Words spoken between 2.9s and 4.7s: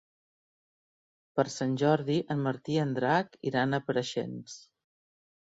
Drac iran a Preixens.